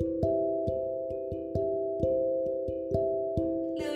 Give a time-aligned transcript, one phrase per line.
[0.00, 0.34] Hello,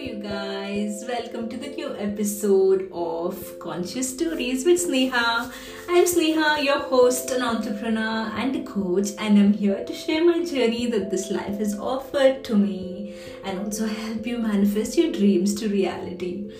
[0.00, 1.04] you guys.
[1.08, 5.52] Welcome to the new episode of Conscious Stories with Sneha.
[5.88, 10.44] I'm Sneha, your host, an entrepreneur, and a coach, and I'm here to share my
[10.44, 15.52] journey that this life has offered to me and also help you manifest your dreams
[15.56, 16.52] to reality.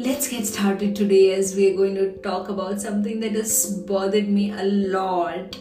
[0.00, 4.50] Let's get started today as we're going to talk about something that has bothered me
[4.50, 5.56] a lot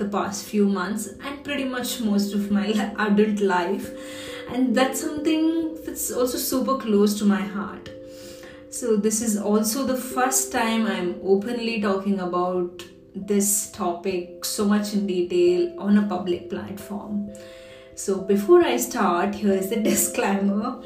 [0.00, 2.66] the past few months and pretty much most of my
[2.98, 3.88] adult life.
[4.48, 7.90] And that's something that's also super close to my heart.
[8.70, 14.92] So this is also the first time i'm openly talking about this topic so much
[14.94, 17.32] in detail on a public platform.
[17.96, 20.82] So before i start here is the disclaimer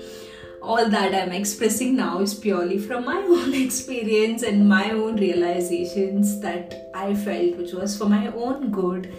[0.65, 6.41] all that I'm expressing now is purely from my own experience and my own realizations
[6.41, 9.13] that I felt, which was for my own good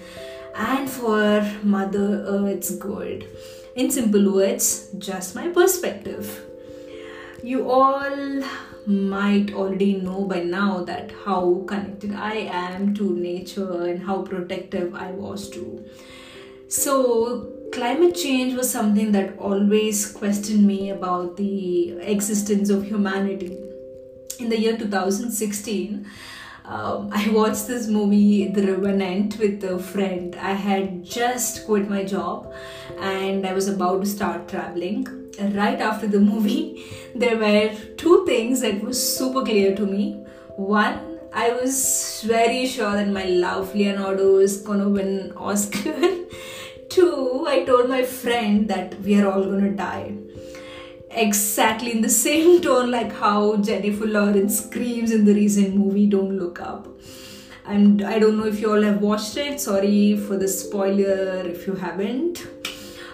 [0.56, 3.28] and for Mother Earth's good.
[3.76, 6.42] In simple words, just my perspective.
[7.44, 8.44] You all
[8.88, 14.96] might already know by now that how connected I am to nature and how protective
[14.96, 15.86] I was too.
[16.68, 23.58] So, climate change was something that always questioned me about the existence of humanity.
[24.40, 26.08] In the year 2016,
[26.64, 30.38] um, I watched this movie, The Revenant, with a friend.
[30.38, 32.54] I had just quit my job
[32.98, 35.06] and I was about to start traveling.
[35.38, 40.24] Right after the movie, there were two things that were super clear to me.
[40.56, 46.22] One, I was very sure that my love Leonardo is gonna win Oscar.
[46.96, 50.16] Two, I told my friend that we are all gonna die.
[51.12, 56.40] Exactly in the same tone like how Jennifer Lawrence screams in the recent movie Don't
[56.40, 56.88] Look Up.
[57.66, 59.60] And I don't know if you all have watched it.
[59.60, 62.48] Sorry for the spoiler if you haven't.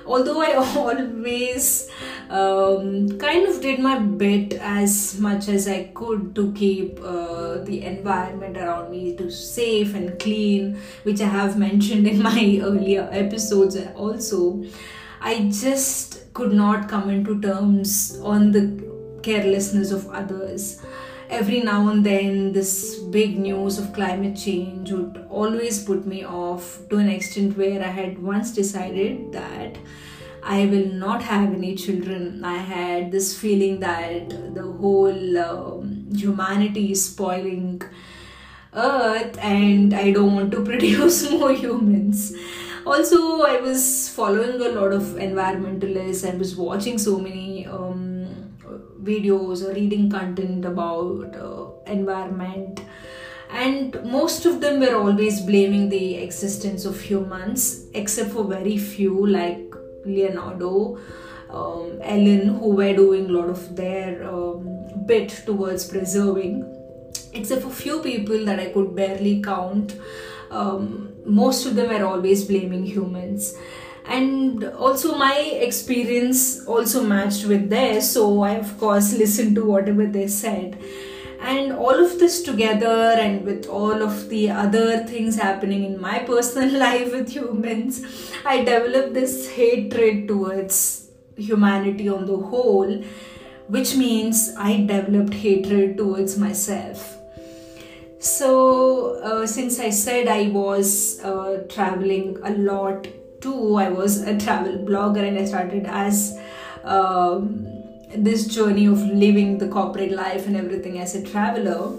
[0.06, 1.90] Although I always
[2.32, 7.82] um, kind of did my bit as much as I could to keep uh, the
[7.84, 13.78] environment around me to safe and clean, which I have mentioned in my earlier episodes
[13.96, 14.64] also.
[15.20, 20.82] I just could not come into terms on the carelessness of others.
[21.30, 26.80] Every now and then, this big news of climate change would always put me off
[26.90, 29.78] to an extent where I had once decided that
[30.44, 32.44] I will not have any children.
[32.44, 37.82] I had this feeling that the whole um, humanity is spoiling
[38.74, 42.34] Earth and I don't want to produce more humans.
[42.86, 48.58] Also, I was following a lot of environmentalists and was watching so many um,
[49.04, 52.82] videos or reading content about uh, environment
[53.52, 59.28] and most of them were always blaming the existence of humans except for very few
[59.28, 59.71] like
[60.06, 60.98] Leonardo,
[61.50, 66.78] um, Ellen, who were doing a lot of their um, bit towards preserving.
[67.34, 69.96] Except for few people that I could barely count,
[70.50, 73.56] um, most of them were always blaming humans.
[74.06, 80.06] And also, my experience also matched with theirs, so I, of course, listened to whatever
[80.06, 80.78] they said
[81.42, 86.20] and all of this together and with all of the other things happening in my
[86.32, 88.04] personal life with humans
[88.46, 93.04] i developed this hatred towards humanity on the whole
[93.68, 97.18] which means i developed hatred towards myself.
[98.20, 103.08] So uh, since i said i was uh, traveling a lot
[103.42, 106.38] too i was a travel blogger and i started as
[106.84, 107.81] um,
[108.16, 111.98] this journey of living the corporate life and everything as a traveler,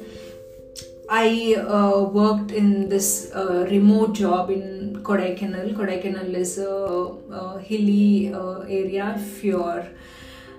[1.09, 5.75] I uh, worked in this uh, remote job in Kodaikanal.
[5.75, 9.87] Kodaikanal is a, a hilly uh, area if you're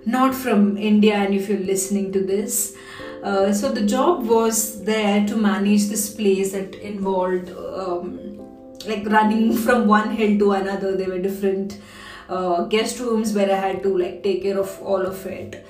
[0.05, 2.75] not from India and if you're listening to this.
[3.23, 8.37] Uh, so the job was there to manage this place that involved um,
[8.85, 10.95] like running from one hill to another.
[10.95, 11.79] There were different
[12.29, 15.65] uh, guest rooms where I had to like take care of all of it.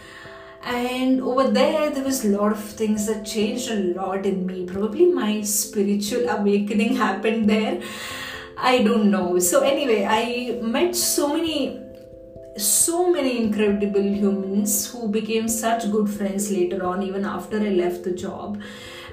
[0.66, 4.66] And over there, there was a lot of things that changed a lot in me.
[4.66, 7.82] Probably my spiritual awakening happened there.
[8.58, 9.40] I don't know.
[9.40, 11.84] So, anyway, I met so many
[12.56, 18.04] so many incredible humans who became such good friends later on even after i left
[18.04, 18.62] the job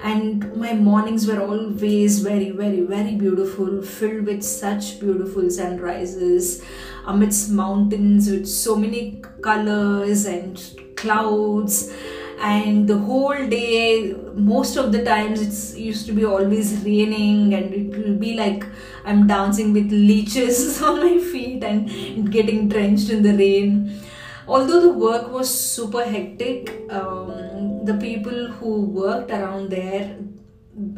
[0.03, 6.63] and my mornings were always very very very beautiful filled with such beautiful sunrises
[7.05, 10.61] amidst mountains with so many colors and
[10.95, 11.91] clouds.
[12.39, 17.73] And the whole day most of the times it's used to be always raining and
[17.73, 18.65] it will be like
[19.05, 24.01] i'm dancing with leeches on my feet and getting drenched in the rain.
[24.47, 30.17] Although the work was super hectic um, the people who worked around there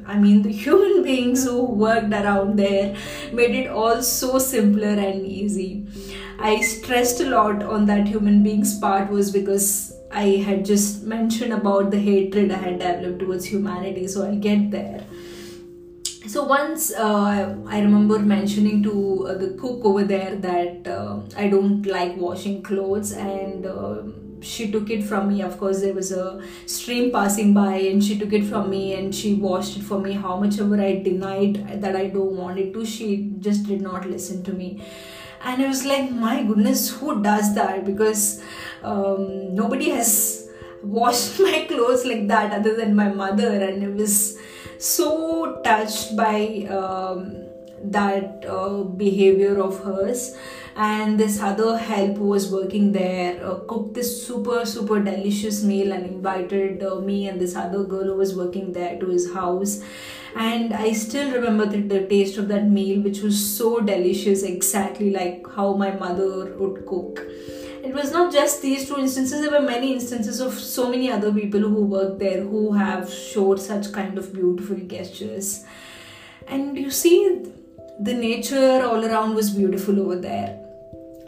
[0.05, 2.95] I mean, the human beings who worked around there
[3.31, 5.85] made it all so simpler and easy.
[6.39, 11.53] I stressed a lot on that human beings part was because I had just mentioned
[11.53, 15.03] about the hatred I had developed towards humanity, so I'll get there.
[16.25, 21.49] So once uh, I remember mentioning to uh, the cook over there that uh, I
[21.49, 24.03] don't like washing clothes, and uh,
[24.41, 25.41] she took it from me.
[25.41, 29.13] Of course, there was a stream passing by, and she took it from me and
[29.13, 30.13] she washed it for me.
[30.13, 34.09] How much ever I denied that I don't want it to, she just did not
[34.09, 34.81] listen to me
[35.43, 37.85] and I was like, my goodness, who does that?
[37.85, 38.41] Because
[38.81, 40.49] um, nobody has
[40.81, 44.37] washed my clothes like that other than my mother, and it was
[44.83, 47.45] so touched by um,
[47.83, 50.35] that uh, behavior of hers.
[50.75, 55.91] And this other help who was working there uh, cooked this super super delicious meal
[55.91, 59.83] and invited uh, me and this other girl who was working there to his house
[60.35, 65.11] and I still remember the, the taste of that meal, which was so delicious, exactly
[65.11, 67.21] like how my mother would cook
[67.83, 71.31] it was not just these two instances there were many instances of so many other
[71.33, 75.65] people who worked there who have showed such kind of beautiful gestures
[76.47, 77.17] and you see
[77.99, 80.59] the nature all around was beautiful over there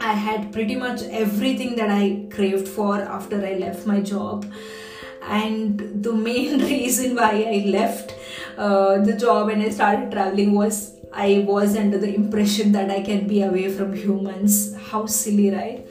[0.00, 4.50] i had pretty much everything that i craved for after i left my job
[5.22, 8.14] and the main reason why i left
[8.56, 13.02] uh, the job and I started traveling was I was under the impression that I
[13.02, 14.74] can be away from humans.
[14.76, 15.85] How silly, right?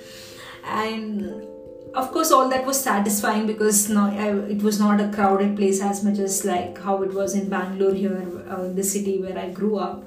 [0.65, 1.45] And
[1.93, 6.03] of course, all that was satisfying because I, it was not a crowded place as
[6.03, 9.77] much as like how it was in Bangalore here, uh, the city where I grew
[9.77, 10.05] up.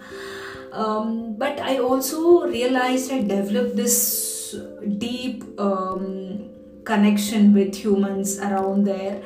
[0.72, 4.54] Um, but I also realized I developed this
[4.98, 6.50] deep um,
[6.84, 9.22] connection with humans around there,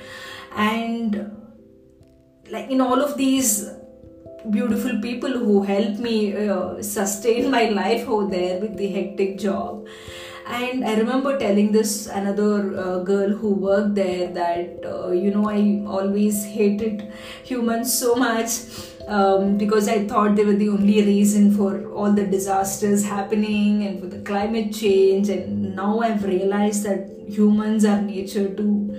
[0.55, 1.37] and
[2.49, 3.69] like in all of these
[4.50, 9.87] beautiful people who helped me uh, sustain my life over there with the hectic job
[10.46, 15.48] and i remember telling this another uh, girl who worked there that uh, you know
[15.48, 17.12] i always hated
[17.44, 18.50] humans so much
[19.08, 24.00] um, because i thought they were the only reason for all the disasters happening and
[24.00, 28.92] for the climate change and now i've realized that humans are nature too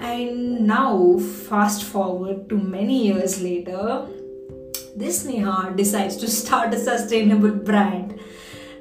[0.00, 4.06] and now, fast forward to many years later,
[4.94, 8.20] this Sneha decides to start a sustainable brand.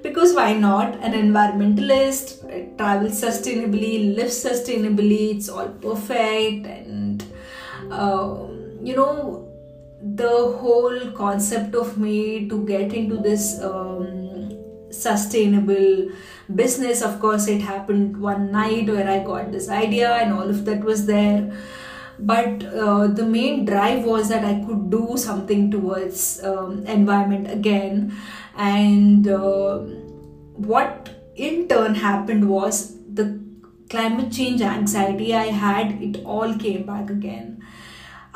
[0.05, 0.99] Because why not?
[1.01, 7.23] An environmentalist, travels sustainably, lives sustainably, it's all perfect, and
[7.89, 8.45] uh,
[8.83, 9.51] you know,
[9.99, 10.29] the
[10.59, 14.51] whole concept of me to get into this um,
[14.91, 16.09] sustainable
[16.53, 20.63] business of course it happened one night where i got this idea and all of
[20.65, 21.51] that was there.
[22.17, 28.15] But uh, the main drive was that i could do something towards um, environment again
[28.55, 29.79] and uh,
[30.55, 33.39] what in turn happened was the
[33.89, 37.55] climate change anxiety i had it all came back again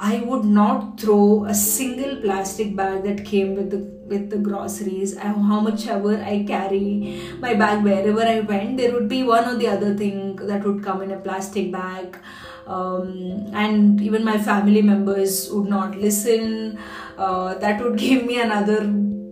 [0.01, 5.17] I would not throw a single plastic bag that came with the with the groceries.
[5.17, 9.47] I, how much ever I carry my bag wherever I went, there would be one
[9.49, 12.17] or the other thing that would come in a plastic bag.
[12.65, 16.79] Um, and even my family members would not listen.
[17.17, 18.81] Uh, that would give me another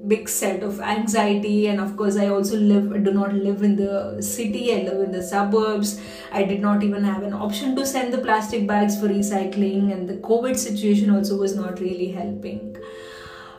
[0.08, 1.68] big set of anxiety.
[1.68, 4.74] And of course i also live do not live in the city.
[4.74, 6.00] I live in the suburbs.
[6.32, 9.92] I did not even have an option to send the plastic bags for recycling.
[9.92, 12.78] And the covid situation also was not really helping.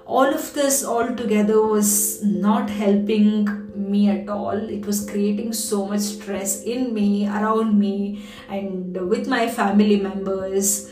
[0.07, 4.57] All of this all together was not helping me at all.
[4.77, 10.91] It was creating so much stress in me around me and with my family members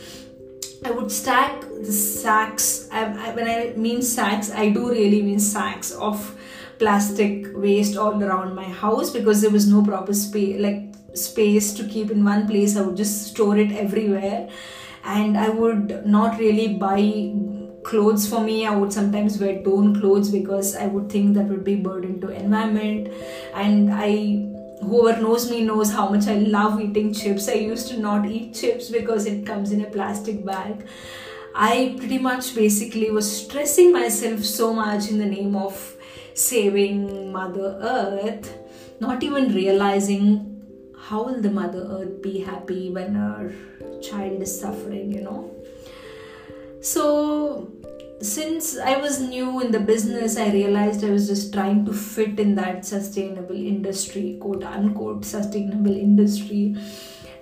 [0.87, 2.89] I would stack the sacks.
[2.93, 6.39] I, I, when I mean sacks, I do really mean sacks of
[6.79, 11.89] plastic waste all around my house because there was no proper space, like space to
[11.89, 12.77] keep in one place.
[12.77, 14.49] I would just store it everywhere,
[15.03, 17.35] and I would not really buy
[17.83, 18.65] clothes for me.
[18.65, 22.29] I would sometimes wear torn clothes because I would think that would be burden to
[22.29, 23.09] environment,
[23.55, 27.49] and I whoever knows me knows how much I love eating chips.
[27.49, 30.87] I used to not eat chips because it comes in a plastic bag.
[31.55, 35.97] I pretty much basically was stressing myself so much in the name of
[36.35, 38.59] saving Mother Earth,
[39.01, 40.57] not even realizing
[41.09, 43.55] how will the mother earth be happy when her
[44.03, 45.55] child is suffering you know
[46.81, 47.71] so
[48.21, 52.41] since I was new in the business, I realized I was just trying to fit
[52.41, 56.77] in that sustainable industry, quote unquote, sustainable industry.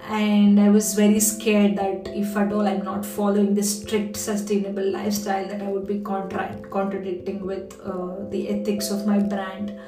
[0.09, 4.90] And I was very scared that if at all I'm not following this strict sustainable
[4.90, 9.78] lifestyle, that I would be contra- contradicting with uh, the ethics of my brand.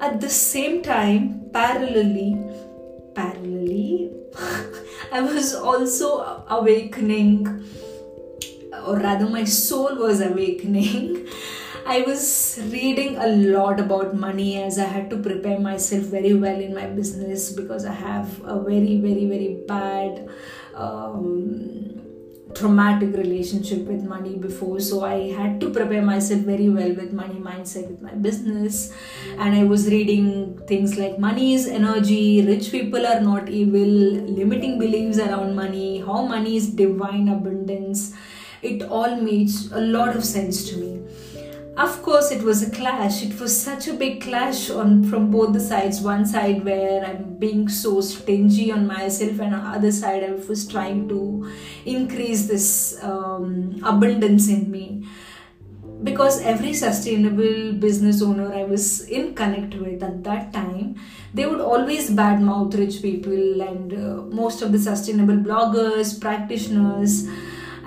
[0.00, 2.34] At the same time, parallelly,
[3.12, 4.10] parallelly,
[5.12, 7.64] I was also awakening
[8.86, 11.26] or rather, my soul was awakening.
[11.86, 16.58] I was reading a lot about money as I had to prepare myself very well
[16.58, 20.28] in my business because I have a very, very, very bad.
[20.74, 21.94] Um,
[22.54, 27.40] traumatic relationship with money before so i had to prepare myself very well with money
[27.46, 28.92] mindset with my business
[29.38, 30.28] and i was reading
[30.68, 33.94] things like money is energy rich people are not evil
[34.40, 38.12] limiting beliefs around money how money is divine abundance
[38.64, 41.00] it all made a lot of sense to me.
[41.76, 43.24] Of course, it was a clash.
[43.24, 46.00] It was such a big clash on from both the sides.
[46.00, 50.30] One side where I'm being so stingy on myself, and on the other side I
[50.32, 51.50] was trying to
[51.84, 55.04] increase this um, abundance in me
[56.04, 60.96] because every sustainable business owner I was in connect with at that time,
[61.32, 67.26] they would always badmouth rich people and uh, most of the sustainable bloggers, practitioners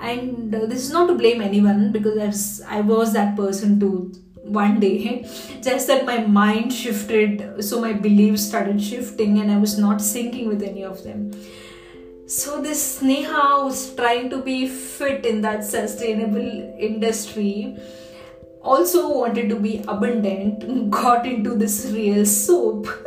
[0.02, 4.12] and uh, this is not to blame anyone because I was that person too
[4.42, 5.28] one day.
[5.62, 10.46] Just that my mind shifted so my beliefs started shifting and i was not syncing
[10.46, 11.32] with any of them.
[12.26, 17.78] So this Sneha was trying to be fit in that sustainable industry
[18.62, 22.88] also wanted to be abundant got into this real soap.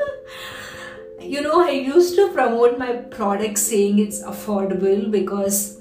[1.21, 5.79] You know i used to promote my product saying it's affordable because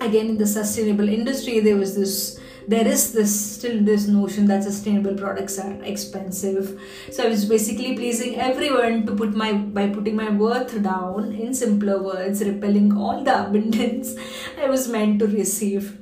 [0.00, 2.38] again in the sustainable industry there was this
[2.68, 6.78] there is this still this notion that sustainable products are expensive.
[7.10, 11.54] So i was basically pleasing everyone to put my by putting my worth down in
[11.54, 14.14] simpler words repelling all the abundance
[14.64, 15.92] i was meant to receive.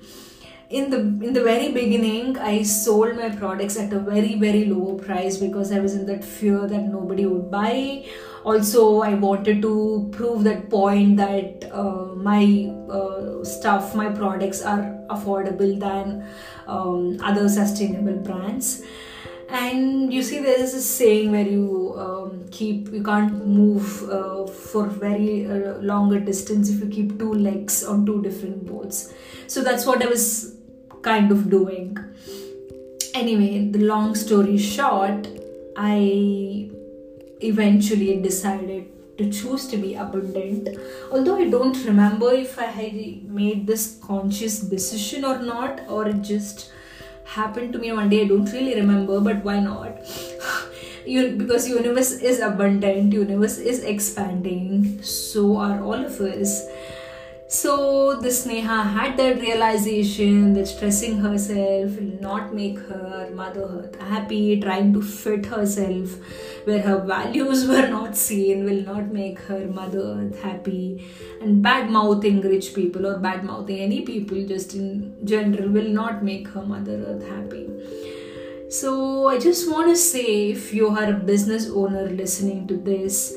[0.69, 4.95] In the in the very beginning i sold my products at a very very low
[5.03, 7.77] price because i was in that fear that nobody would buy
[8.51, 12.43] also i wanted to prove that point that uh, my
[12.99, 16.25] uh, stuff my products are affordable than
[16.67, 18.83] um, other sustainable brands.
[19.49, 24.47] And you see there is a saying where you um, keep you can't move uh,
[24.47, 29.13] for very uh, longer distance if you keep two legs on two different boats
[29.47, 30.57] so that's what i was
[31.03, 31.97] kind of doing.
[33.15, 35.29] Anyway the long story short
[35.77, 36.69] i
[37.41, 40.69] eventually decided to choose to be abundant.
[41.11, 42.95] Although I don't remember if I had
[43.31, 46.71] made this conscious decision or not, or it just
[47.25, 48.23] happened to me one day.
[48.23, 49.99] I don't really remember, but why not?
[51.07, 55.03] you, because universe is abundant, universe is expanding.
[55.03, 56.67] So are all of us.
[57.49, 64.01] So the Sneha had that realization that stressing herself will not make her mother earth
[64.01, 66.19] happy, trying to fit herself
[66.65, 71.07] where her values were not seen will not make her mother earth happy.
[71.41, 76.25] And bad mouthing rich people or bad mouthing any people just in general will not
[76.25, 77.71] make her mother earth happy.
[78.69, 83.37] So I just want to say if you are a business owner listening to this,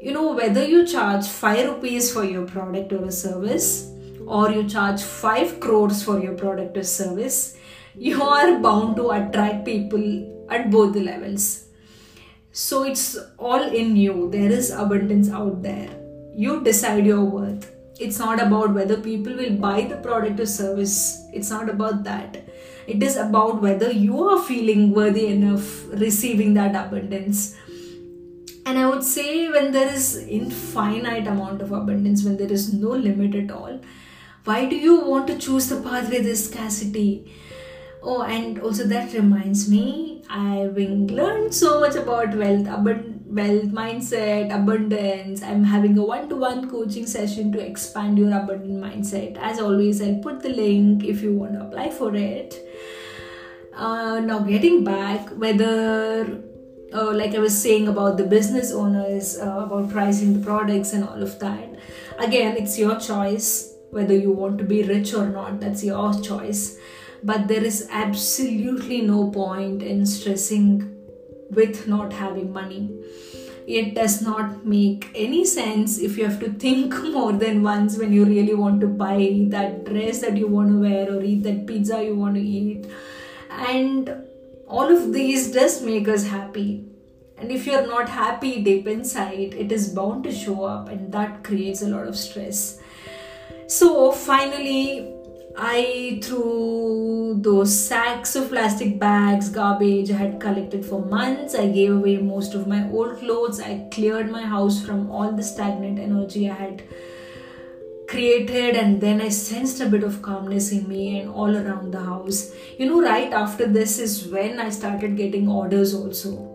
[0.00, 3.90] you know whether you charge 5 rupees for your product or a service
[4.26, 7.56] or you charge 5 crores for your product or service
[7.94, 10.04] you are bound to attract people
[10.50, 11.64] at both the levels.
[12.52, 14.30] So it's all in you.
[14.30, 15.90] There is abundance out there.
[16.34, 17.74] You decide your worth.
[17.98, 21.20] It's not about whether people will buy the product or service.
[21.32, 22.36] It's not about that.
[22.86, 27.56] It is about whether you are feeling worthy enough receiving that abundance
[28.68, 30.08] and i would say when there is
[30.40, 33.80] infinite amount of abundance when there is no limit at all
[34.48, 37.34] why do you want to choose the path with scarcity?
[38.02, 44.54] Oh and also that reminds me having learned so much about wealth abundant wealth mindset
[44.54, 49.36] abundance i'm having a one-to-one coaching session to expand your abundant mindset.
[49.36, 52.56] As always i'll put the link if you want to apply for it.
[53.74, 56.42] Uh, now getting back whether
[56.92, 61.04] uh, like I was saying about the business owners, uh, about pricing the products and
[61.04, 61.76] all of that.
[62.18, 66.78] Again, it's your choice whether you want to be rich or not, that's your choice.
[67.22, 70.94] But there is absolutely no point in stressing
[71.50, 72.82] with not having money.
[73.76, 78.14] it does not make any sense if you have to think more than once when
[78.18, 79.18] you really want to buy
[79.54, 82.86] that dress that you want to wear or eat that pizza you want to eat
[83.72, 84.08] and
[84.68, 86.84] all of these does make us happy
[87.36, 91.42] and if you're not happy deep inside it is bound to show up and that
[91.42, 92.80] creates a lot of stress
[93.66, 95.14] so finally
[95.60, 101.56] I threw those sacks of plastic bags, garbage I had collected for months.
[101.56, 103.60] I gave away most of my old clothes.
[103.60, 106.82] I cleared my house from all the stagnant energy I had
[108.08, 112.02] created, and then I sensed a bit of calmness in me and all around the
[112.02, 112.52] house.
[112.78, 116.54] You know, right after this is when I started getting orders also.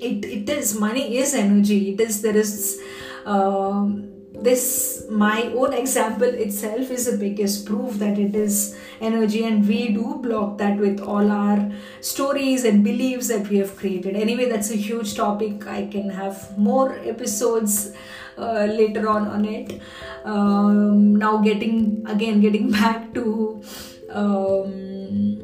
[0.00, 1.92] It, it is money is energy.
[1.92, 2.80] It is there is
[3.26, 9.68] um, this my own example itself is the biggest proof that it is energy and
[9.68, 14.48] we do block that with all our stories and beliefs that we have created anyway
[14.48, 17.92] that's a huge topic i can have more episodes
[18.38, 19.80] uh, later on on it
[20.24, 23.62] um, now getting again getting back to
[24.10, 25.42] um,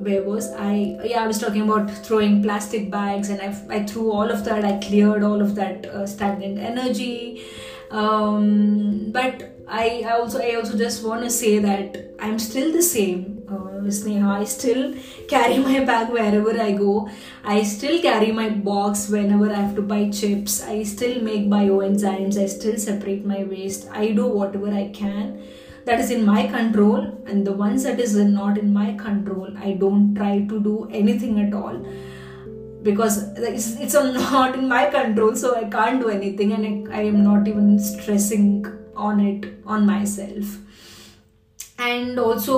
[0.00, 0.98] where was I?
[1.04, 4.64] Yeah, I was talking about throwing plastic bags, and I, I threw all of that.
[4.64, 7.44] I cleared all of that uh, stagnant energy,
[7.90, 12.82] um, but I, I also I also just want to say that I'm still the
[12.82, 13.39] same,
[13.88, 14.40] Sneha.
[14.40, 14.94] I still
[15.28, 17.08] carry my bag wherever I go.
[17.44, 20.62] I still carry my box whenever I have to buy chips.
[20.62, 22.36] I still make bioenzymes.
[22.36, 23.88] I still separate my waste.
[23.92, 25.42] I do whatever I can
[25.84, 29.72] that is in my control and the ones that is not in my control i
[29.72, 31.78] don't try to do anything at all
[32.82, 33.94] because it's, it's
[34.32, 37.78] not in my control so i can't do anything and I, I am not even
[37.78, 40.58] stressing on it on myself
[41.80, 42.56] and also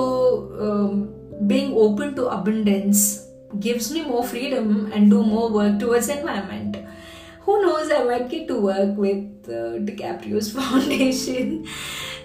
[0.67, 3.27] um, being open to abundance
[3.59, 6.77] gives me more freedom and do more work towards environment.
[7.41, 11.67] Who knows i might get to work with uh, dicaprio's foundation.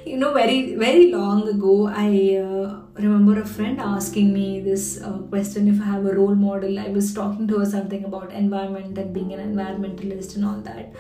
[0.07, 5.19] You know very very long ago i uh, remember a friend asking me this uh,
[5.33, 8.97] question if i have a role model i was talking to her something about environment
[8.97, 10.95] and being an environmentalist and all that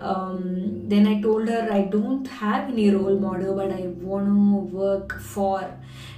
[0.00, 4.76] um, then i told her i don't have any role model but i want to
[4.76, 5.74] work for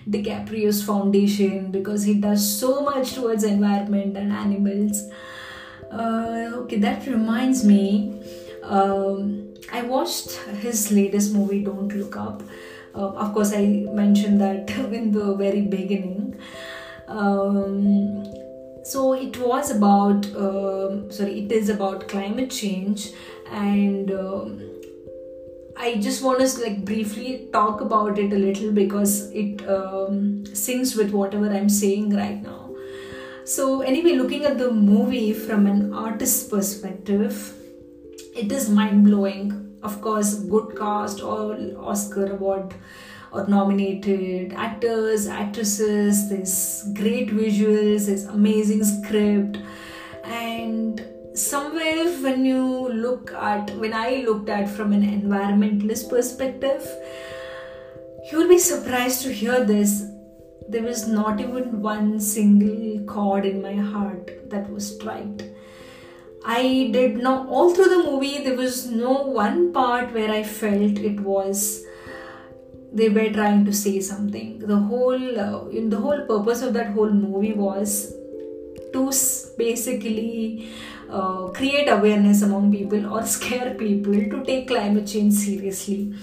[0.08, 5.04] dicaprio's foundation because he does so much towards environment and animals
[5.92, 8.20] uh, okay that reminds me
[8.62, 12.42] um, I watched his latest movie, Don't Look Up.
[12.94, 16.38] Uh, of course, I mentioned that in the very beginning.
[17.06, 18.24] Um,
[18.84, 23.10] so it was about, um, sorry, it is about climate change,
[23.50, 24.68] and um,
[25.76, 30.96] I just want to like briefly talk about it a little because it um, syncs
[30.96, 32.74] with whatever I'm saying right now.
[33.44, 37.54] So anyway, looking at the movie from an artist's perspective,
[38.36, 39.78] it is mind blowing.
[39.82, 42.74] Of course, good cast, all Oscar award
[43.30, 49.58] or nominated actors, actresses, there's great visuals, there's amazing script,
[50.24, 51.06] and
[51.38, 56.86] somewhere when you look at when I looked at from an environmentalist perspective,
[58.30, 60.04] you'll be surprised to hear this.
[60.68, 65.44] There was not even one single chord in my heart that was striked
[66.44, 70.98] I did not, all through the movie, there was no one part where I felt
[70.98, 71.84] it was
[72.90, 74.60] they were trying to say something.
[74.60, 78.14] The whole, uh, the whole purpose of that whole movie was
[78.94, 79.12] to
[79.58, 80.70] basically
[81.10, 86.14] uh, create awareness among people or scare people to take climate change seriously.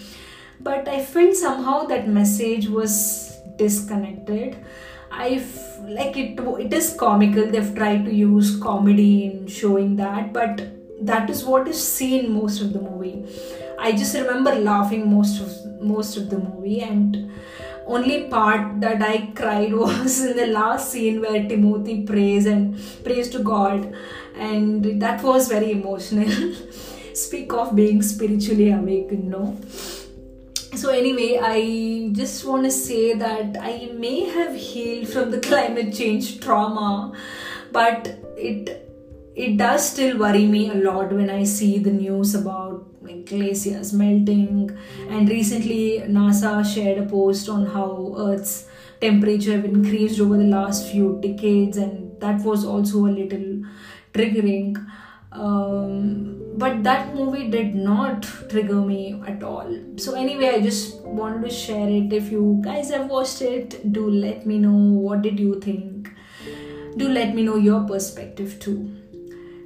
[0.60, 4.58] But I felt somehow that message was disconnected.
[5.12, 5.44] I
[5.88, 10.62] like it it is comical they've tried to use comedy in showing that but
[11.02, 13.24] that is what is seen most of the movie
[13.80, 17.32] i just remember laughing most of most of the movie and
[17.86, 23.30] only part that i cried was in the last scene where timothy prays and prays
[23.30, 23.94] to god.
[24.38, 26.30] And that was very emotional.
[27.14, 29.58] Speak of being spiritually awakened no
[30.76, 35.94] so anyway i just want to say that i may have healed from the climate
[35.94, 37.14] change trauma
[37.72, 38.85] but it
[39.36, 43.94] it does still worry me a lot when i see the news about like, glaciers
[43.94, 44.78] melting.
[45.10, 48.68] And recently nasa shared a post on how earth's
[49.02, 53.64] temperature have increased over the last few decades and that was also a little
[54.14, 54.86] triggering.
[55.32, 59.70] Um, but that movie did not trigger me at all.
[59.98, 62.14] So anyway i just wanted to share it.
[62.14, 66.10] If you guys have watched it do let me know what did you think.
[66.98, 69.05] Do let me know your perspective too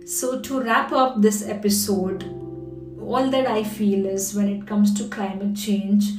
[0.10, 2.24] So, to wrap up this episode,
[3.00, 6.14] all that I feel is when it comes to climate change,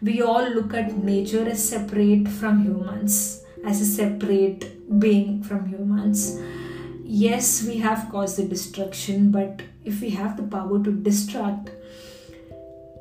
[0.00, 6.40] we all look at nature as separate from humans, as a separate being from humans.
[7.04, 11.68] Yes, we have caused the destruction, but if we have the power to destruct,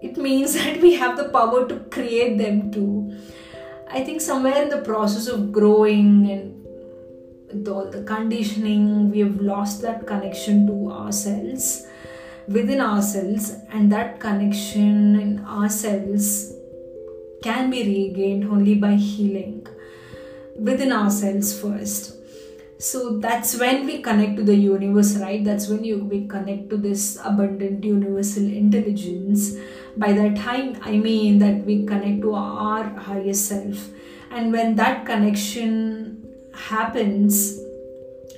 [0.02, 3.18] it means that we have the power to create them too.
[3.90, 6.63] I think somewhere in the process of growing and
[7.68, 11.86] all the conditioning, we have lost that connection to ourselves
[12.48, 16.54] within ourselves, and that connection in ourselves
[17.42, 19.66] can be regained only by healing
[20.58, 22.18] within ourselves first.
[22.80, 25.44] So that's when we connect to the universe, right?
[25.44, 29.56] That's when you we connect to this abundant universal intelligence.
[29.96, 33.90] By that time, I mean that we connect to our higher self.
[34.32, 36.23] And when that connection
[36.54, 37.60] happens,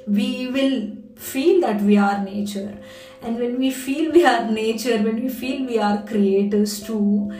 [0.07, 2.77] we will feel that we are nature.
[3.21, 7.31] And when we feel we are nature, when we feel we are creators too,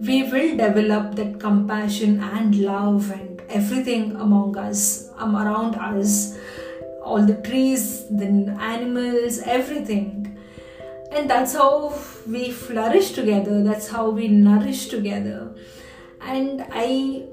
[0.00, 6.38] we will develop that compassion and love and everything among us, um, around us,
[7.04, 10.38] all the trees, the animals, everything.
[11.12, 11.92] And that's how
[12.26, 15.54] we flourish together, that's how we nourish together.
[16.22, 17.26] And I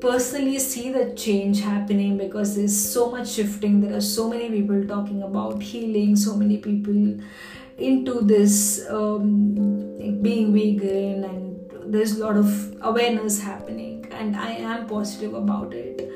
[0.00, 3.80] personally see the change happening because there's so much shifting.
[3.80, 7.18] There are so many people talking about healing, so many people
[7.78, 9.54] into this um,
[10.22, 16.10] being vegan, and there's a lot of awareness happening, and I am positive about it.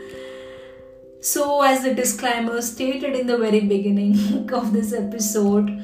[1.21, 5.83] So, as the disclaimer stated in the very beginning of this episode,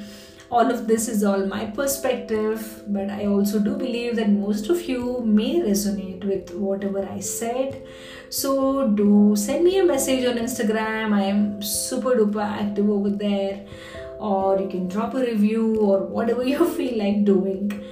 [0.50, 4.82] all of this is all my perspective, but I also do believe that most of
[4.88, 7.84] you may resonate with whatever I said.
[8.30, 11.12] So, do send me a message on Instagram.
[11.12, 13.66] I am super duper active over there,
[14.18, 17.84] or you can drop a review or whatever you feel like doing.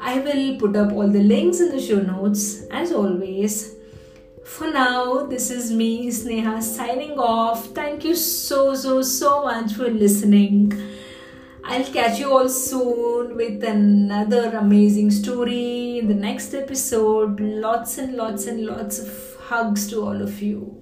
[0.00, 3.76] I will put up all the links in the show notes as always.
[4.44, 7.66] For now, this is me, Sneha, signing off.
[7.66, 10.72] Thank you so, so, so much for listening.
[11.64, 17.40] I'll catch you all soon with another amazing story in the next episode.
[17.40, 20.81] Lots and lots and lots of hugs to all of you.